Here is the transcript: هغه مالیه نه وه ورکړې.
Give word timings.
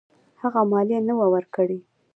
هغه 0.41 0.61
مالیه 0.71 0.99
نه 1.07 1.13
وه 1.17 1.27
ورکړې. 1.33 1.79